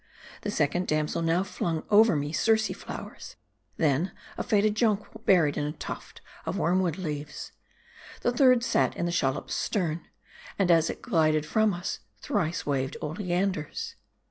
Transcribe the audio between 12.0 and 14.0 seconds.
thrice waved oleanders.